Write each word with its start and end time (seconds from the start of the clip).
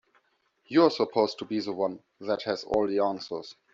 You're 0.65 0.89
supposed 0.89 1.37
to 1.37 1.45
be 1.45 1.59
the 1.59 1.73
one 1.73 1.99
that 2.21 2.41
has 2.41 2.63
all 2.63 2.87
the 2.87 2.97
answers. 2.97 3.55